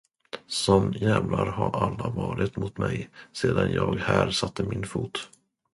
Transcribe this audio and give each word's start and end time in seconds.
Som 0.47 0.91
djävlar 0.93 1.47
ha 1.47 1.69
alla 1.69 2.09
varit 2.09 2.57
mot 2.57 2.77
mig, 2.77 3.09
sedan 3.31 3.71
jag 3.71 3.95
här 3.99 4.31
satte 4.31 4.63
min 4.63 4.83
fot. 4.83 5.29